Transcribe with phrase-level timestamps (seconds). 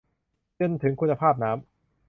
[0.59, 1.67] จนถึงคุณภาพน้ำ